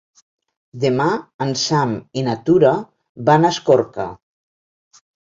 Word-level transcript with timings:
Demà 0.85 1.05
en 1.47 1.53
Sam 1.65 1.95
i 2.21 2.25
na 2.31 2.37
Tura 2.49 2.75
van 3.31 3.47
a 3.47 3.55
Escorca. 3.57 4.11